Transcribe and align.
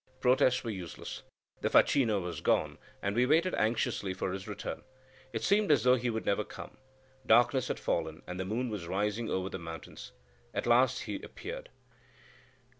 Protests 0.19 0.63
were 0.63 0.71
useless. 0.71 1.21
The 1.61 1.69
facchino 1.69 2.19
was 2.19 2.41
gone, 2.41 2.79
and 3.03 3.15
we 3.15 3.27
waited 3.27 3.53
anxiously 3.53 4.15
for 4.15 4.33
his 4.33 4.47
return. 4.47 4.81
It 5.31 5.43
seemed 5.43 5.71
as 5.71 5.83
though 5.83 5.93
he 5.93 6.09
would 6.09 6.25
never 6.25 6.43
come. 6.43 6.77
Darkness 7.23 7.67
had 7.67 7.79
fallen, 7.79 8.23
and 8.25 8.39
the 8.39 8.43
moon 8.45 8.71
was 8.71 8.87
rising 8.87 9.29
over 9.29 9.47
the 9.47 9.59
mountains. 9.59 10.11
At 10.55 10.65
last 10.65 11.01
he 11.01 11.21
appeared. 11.21 11.69